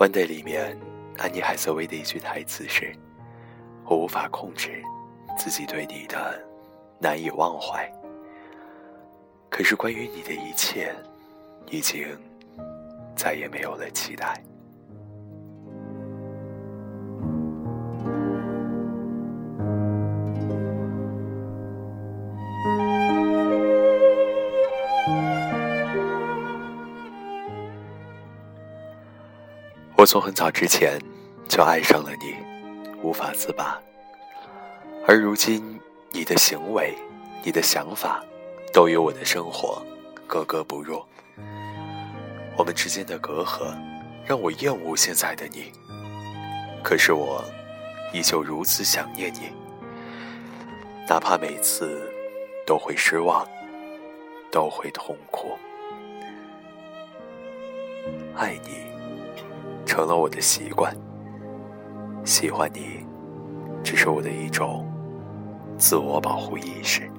[0.00, 0.78] One Day》里面，
[1.18, 2.90] 安妮海瑟薇的一句台词是
[3.84, 4.82] ：“我无法控制
[5.36, 6.42] 自己对你的
[6.98, 7.86] 难以忘怀。”
[9.50, 10.94] 可是关于你的一切，
[11.66, 12.06] 已经
[13.14, 14.42] 再也没有了期待。
[30.00, 30.98] 我从很早之前
[31.46, 32.34] 就爱上了你，
[33.02, 33.78] 无法自拔。
[35.06, 35.78] 而如今，
[36.10, 36.96] 你的行为、
[37.44, 38.24] 你的想法，
[38.72, 39.84] 都与我的生活
[40.26, 41.04] 格格不入。
[42.56, 43.76] 我们之间的隔阂，
[44.24, 45.70] 让我厌恶现在的你。
[46.82, 47.44] 可是我，
[48.10, 49.52] 依旧如此想念你，
[51.06, 52.10] 哪怕每次
[52.66, 53.46] 都会失望，
[54.50, 55.58] 都会痛苦。
[58.34, 58.89] 爱你。
[59.90, 60.94] 成了我的习惯。
[62.24, 63.04] 喜欢你，
[63.82, 64.86] 只是我的一种
[65.76, 67.10] 自我保护意识。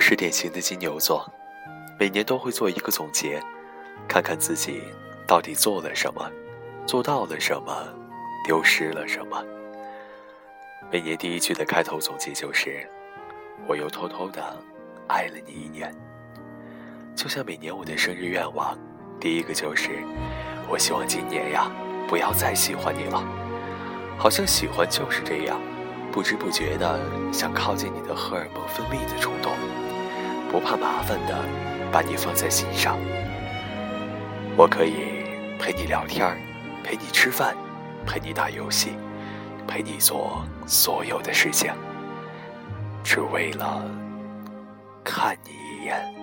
[0.00, 1.30] 我是典型的金牛座，
[1.98, 3.38] 每年都会做一个总结，
[4.08, 4.80] 看看自己
[5.26, 6.26] 到底做了什么，
[6.86, 7.86] 做到了什么，
[8.46, 9.44] 丢失了什么。
[10.90, 12.88] 每年第一句的开头总结就是
[13.68, 14.42] ：“我又偷偷的
[15.06, 15.94] 爱了你一年。”
[17.14, 18.78] 就像每年我的生日愿望，
[19.20, 19.90] 第一个就是
[20.66, 21.70] ：“我希望今年呀，
[22.08, 23.22] 不要再喜欢你了。”
[24.16, 25.60] 好像喜欢就是这样，
[26.10, 26.98] 不知不觉的
[27.30, 29.52] 想靠近你的荷尔蒙分泌的冲动。
[30.50, 31.44] 不怕麻烦的，
[31.92, 32.98] 把你放在心上。
[34.56, 34.94] 我可以
[35.60, 36.36] 陪你聊天
[36.82, 37.56] 陪你吃饭，
[38.04, 38.90] 陪你打游戏，
[39.66, 41.72] 陪你做所有的事情，
[43.04, 43.88] 只为了
[45.04, 46.14] 看你一眼。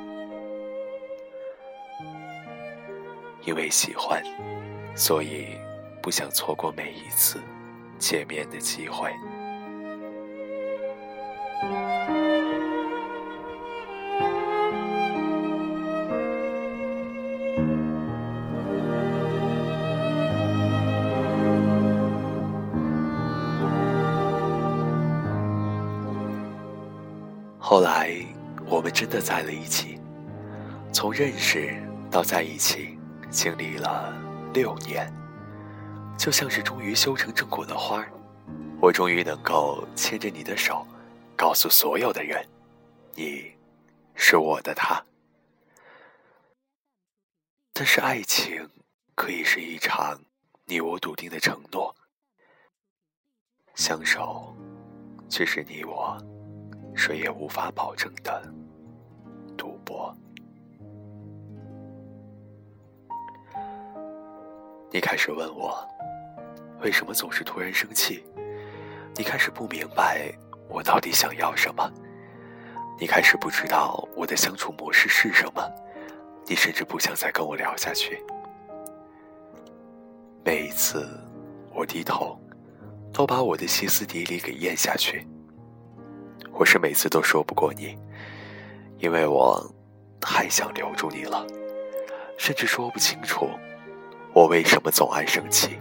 [3.45, 4.21] 因为喜欢，
[4.93, 5.57] 所以
[6.01, 7.39] 不想错过每一次
[7.97, 9.09] 见面的机会。
[27.69, 28.09] 后来，
[28.65, 29.99] 我们真的在了一起。
[30.93, 31.75] 从认识
[32.09, 32.97] 到在一起，
[33.29, 34.15] 经历了
[34.53, 35.13] 六年，
[36.17, 38.09] 就像是终于修成正果的花儿。
[38.79, 40.87] 我终于能够牵着你的手，
[41.35, 42.41] 告诉所有的人，
[43.15, 43.51] 你
[44.15, 45.03] 是我的他。
[47.73, 48.65] 但是，爱情
[49.13, 50.21] 可以是一场
[50.63, 51.93] 你我笃定的承诺，
[53.75, 54.55] 相守
[55.27, 56.17] 却是你我。
[56.97, 58.41] 谁也无法保证的
[59.55, 60.13] 赌博。
[64.91, 65.77] 你开始问我，
[66.81, 68.25] 为什么总是突然生气？
[69.15, 70.31] 你开始不明白
[70.67, 71.89] 我到底想要什么？
[72.99, 75.61] 你开始不知道我的相处模式是什么？
[76.47, 78.23] 你甚至不想再跟我聊下去。
[80.43, 81.07] 每一次
[81.73, 82.39] 我低头，
[83.13, 85.27] 都把我的歇斯底里给咽下去。
[86.59, 87.95] 我是每次都说不过你，
[88.97, 89.63] 因为我
[90.19, 91.45] 太想留住你了，
[92.35, 93.47] 甚至说不清楚
[94.33, 95.77] 我为什么总爱生气。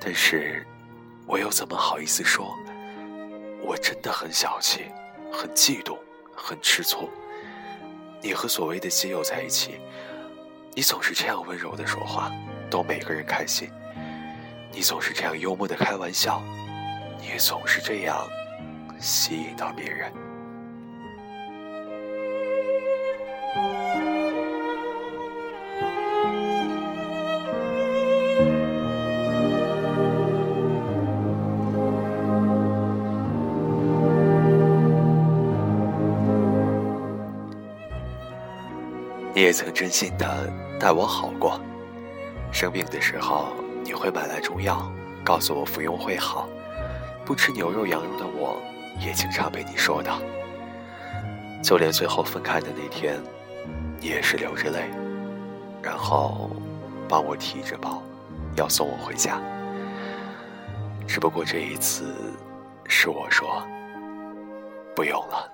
[0.00, 0.66] 但是，
[1.28, 2.52] 我又怎么好意思说？
[3.62, 4.86] 我真的很小气，
[5.32, 5.96] 很嫉妒，
[6.34, 7.08] 很吃醋。
[8.20, 9.78] 你和所谓的基友在一起，
[10.74, 12.32] 你总是这样温柔的说话，
[12.68, 13.68] 逗每个人开心；
[14.72, 16.42] 你总是这样幽默的开玩笑，
[17.20, 18.26] 你总是这样。
[18.98, 20.12] 吸引到别人。
[39.34, 41.60] 你也曾真心的待我好过，
[42.50, 43.52] 生病的时候
[43.84, 44.90] 你会买来中药，
[45.22, 46.48] 告诉我服用会好。
[47.24, 48.60] 不吃牛肉羊肉的我。
[49.00, 50.20] 也经常被你说到，
[51.62, 53.18] 就连最后分开的那天，
[54.00, 54.90] 你也是流着泪，
[55.82, 56.50] 然后
[57.08, 58.02] 帮我提着包，
[58.56, 59.40] 要送我回家。
[61.06, 62.14] 只不过这一次，
[62.86, 63.66] 是我说
[64.94, 65.50] 不用了。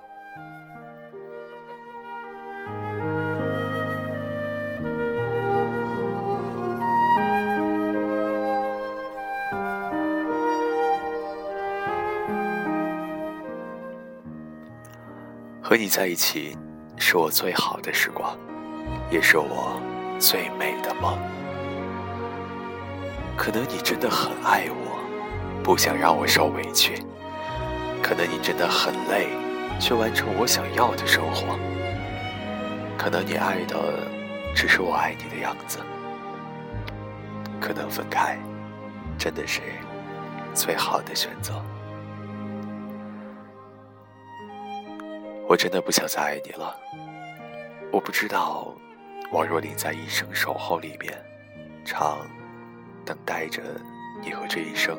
[15.75, 16.57] 和你在一起，
[16.95, 18.33] 是我最好的时光，
[19.11, 19.77] 也是我
[20.17, 21.19] 最美的梦。
[23.35, 26.93] 可能你真的很爱我，不想让我受委屈；
[28.01, 29.27] 可能你真的很累，
[29.77, 31.57] 去完成我想要的生活；
[32.97, 33.75] 可能你爱的
[34.55, 35.79] 只是我爱你的样子；
[37.59, 38.39] 可能分开，
[39.17, 39.59] 真的是
[40.53, 41.61] 最好的选择。
[45.47, 46.75] 我真的不想再爱你了。
[47.91, 48.73] 我不知道，
[49.31, 51.13] 王若琳在《一生守候》里面
[51.85, 52.17] 唱
[53.05, 53.61] “等待着
[54.21, 54.97] 你和这一生”，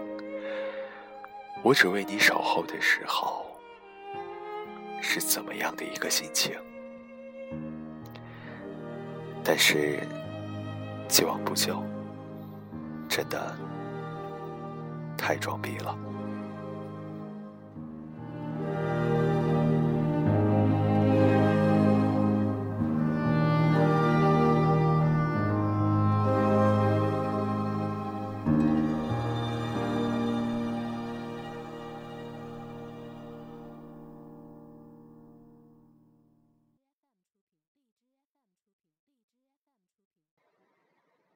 [1.63, 3.45] 我只为你守候的时候
[5.03, 6.55] 是怎么样的一个心情？
[9.43, 10.01] 但是，
[11.09, 11.83] 既往不咎，
[13.09, 13.57] 真的
[15.19, 15.97] 太装逼了。